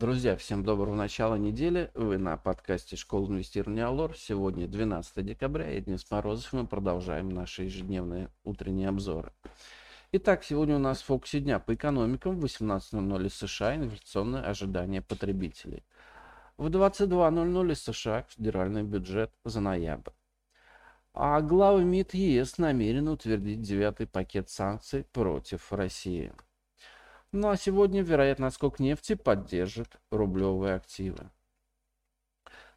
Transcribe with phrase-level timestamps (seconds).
[0.00, 1.90] Друзья, всем доброго начала недели.
[1.94, 4.16] Вы на подкасте «Школа инвестирования Алор».
[4.16, 6.52] Сегодня 12 декабря, и Денис Морозов.
[6.52, 9.32] Мы продолжаем наши ежедневные утренние обзоры.
[10.12, 12.38] Итак, сегодня у нас в фокусе дня по экономикам.
[12.38, 15.82] В 18.00 из США инфляционные ожидания потребителей.
[16.58, 20.12] В 22.00 из США федеральный бюджет за ноябрь.
[21.12, 26.32] А главы МИД ЕС намерены утвердить девятый пакет санкций против России.
[27.32, 31.30] Ну а сегодня, вероятно, сколько нефти поддержит рублевые активы.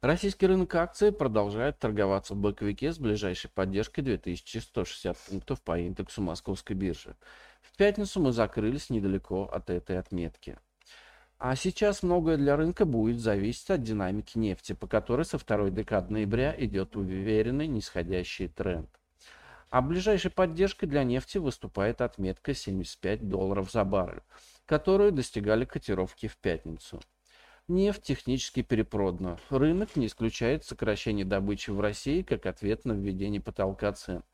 [0.00, 6.74] Российский рынок акций продолжает торговаться в боковике с ближайшей поддержкой 2160 пунктов по индексу московской
[6.74, 7.14] биржи.
[7.60, 10.58] В пятницу мы закрылись недалеко от этой отметки.
[11.38, 16.12] А сейчас многое для рынка будет зависеть от динамики нефти, по которой со второй декады
[16.12, 18.99] ноября идет уверенный нисходящий тренд.
[19.70, 24.22] А ближайшей поддержкой для нефти выступает отметка 75 долларов за баррель,
[24.66, 27.00] которую достигали котировки в пятницу.
[27.68, 29.38] Нефть технически перепродана.
[29.48, 34.24] Рынок не исключает сокращение добычи в России как ответ на введение потолка цен.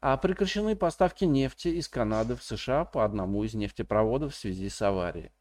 [0.00, 4.80] А прекращены поставки нефти из Канады в США по одному из нефтепроводов в связи с
[4.82, 5.32] аварией.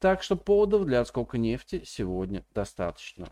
[0.00, 3.28] Так что поводов для отскока нефти сегодня достаточно.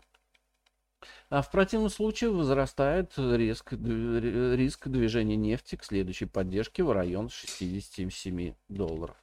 [1.29, 8.53] А в противном случае возрастает риск, риск движения нефти к следующей поддержке в район 67
[8.69, 9.17] долларов.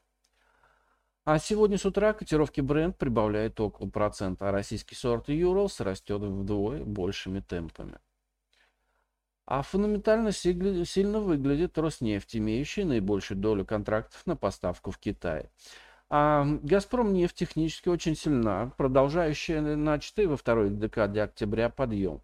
[1.24, 6.84] А сегодня с утра котировки бренд прибавляет около процента, а российский сорт Urals растет вдвое
[6.84, 7.98] большими темпами.
[9.46, 15.48] А фундаментально сильно выглядит Роснефть, имеющий наибольшую долю контрактов на поставку в Китай.
[16.16, 22.20] А «Газпром» нефть технически очень сильна, продолжающая начатый во второй декаде октября подъем.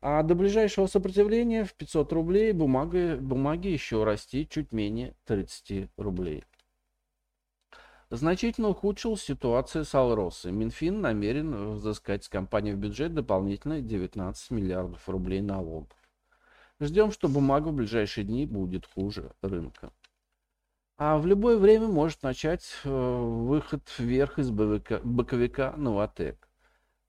[0.00, 6.44] А до ближайшего сопротивления в 500 рублей бумага, бумаги еще расти чуть менее 30 рублей.
[8.08, 10.52] Значительно ухудшилась ситуация с Алросой.
[10.52, 15.94] Минфин намерен взыскать с компании в бюджет дополнительно 19 миллиардов рублей налогов.
[16.80, 19.92] Ждем, что бумага в ближайшие дни будет хуже рынка
[20.96, 26.48] а в любое время может начать э, выход вверх из боковика, боковика Новотек.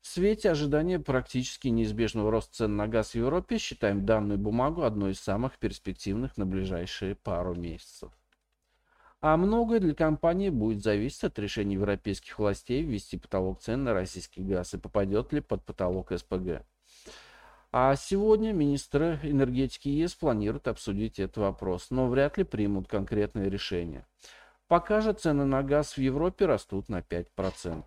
[0.02, 5.12] В свете ожидания практически неизбежного роста цен на газ в Европе считаем данную бумагу одной
[5.12, 8.12] из самых перспективных на ближайшие пару месяцев.
[9.22, 14.44] А многое для компании будет зависеть от решения европейских властей ввести потолок цен на российский
[14.44, 16.64] газ и попадет ли под потолок СПГ.
[17.78, 24.06] А сегодня министры энергетики ЕС планируют обсудить этот вопрос, но вряд ли примут конкретное решение.
[24.70, 27.84] Пока же цены на газ в Европе растут на 5%.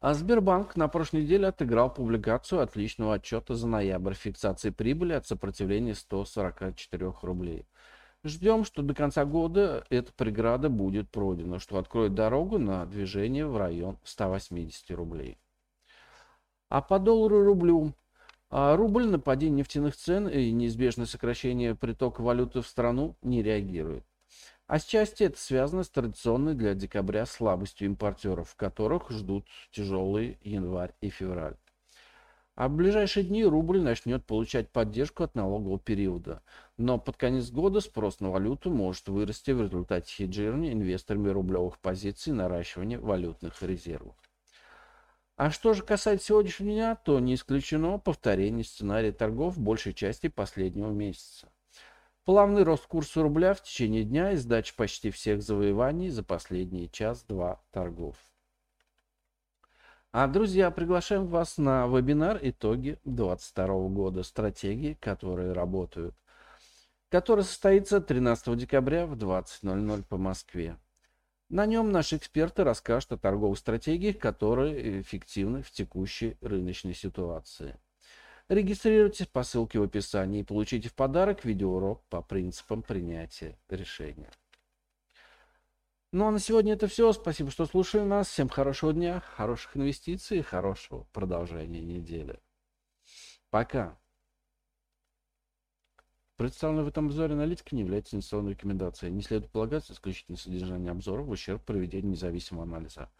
[0.00, 5.94] А Сбербанк на прошлой неделе отыграл публикацию отличного отчета за ноябрь фиксации прибыли от сопротивления
[5.94, 7.66] 144 рублей.
[8.24, 13.58] Ждем, что до конца года эта преграда будет пройдена, что откроет дорогу на движение в
[13.58, 15.36] район 180 рублей.
[16.70, 17.94] А по доллару рублю?
[18.48, 24.04] А рубль на падение нефтяных цен и неизбежное сокращение притока валюты в страну не реагирует.
[24.68, 30.94] А с части это связано с традиционной для декабря слабостью импортеров, которых ждут тяжелый январь
[31.00, 31.56] и февраль.
[32.54, 36.40] А в ближайшие дни рубль начнет получать поддержку от налогового периода.
[36.76, 42.32] Но под конец года спрос на валюту может вырасти в результате хеджирования инвесторами рублевых позиций
[42.32, 44.14] наращивания валютных резервов.
[45.40, 50.90] А что же касается сегодняшнего дня, то не исключено повторение сценария торгов большей части последнего
[50.90, 51.48] месяца.
[52.26, 57.58] Плавный рост курса рубля в течение дня и сдача почти всех завоеваний за последние час-два
[57.70, 58.18] торгов.
[60.12, 64.22] А, друзья, приглашаем вас на вебинар «Итоги 2022 года.
[64.24, 66.14] Стратегии, которые работают»,
[67.08, 70.76] который состоится 13 декабря в 20.00 по Москве.
[71.50, 77.76] На нем наши эксперты расскажут о торговых стратегиях, которые эффективны в текущей рыночной ситуации.
[78.48, 84.30] Регистрируйтесь по ссылке в описании и получите в подарок видеоурок по принципам принятия решения.
[86.12, 87.12] Ну а на сегодня это все.
[87.12, 88.28] Спасибо, что слушали нас.
[88.28, 92.38] Всем хорошего дня, хороших инвестиций и хорошего продолжения недели.
[93.50, 93.99] Пока.
[96.40, 99.12] Представленная в этом обзоре аналитика не является инвестиционной рекомендацией.
[99.12, 103.10] Не следует полагаться исключительно содержание обзора в ущерб проведению независимого анализа.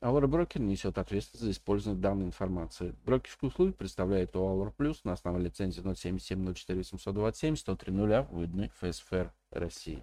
[0.00, 2.94] Our Broker несет ответственность за использование данной информации.
[3.04, 9.30] Брокерскую услугу представляет Our Plus на основе лицензии 077 04 827 103 0 выданной ФСФР
[9.50, 10.02] России.